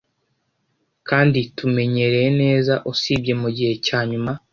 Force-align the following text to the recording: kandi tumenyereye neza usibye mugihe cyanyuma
kandi 1.07 1.39
tumenyereye 1.57 2.29
neza 2.41 2.73
usibye 2.91 3.33
mugihe 3.41 3.73
cyanyuma 3.87 4.31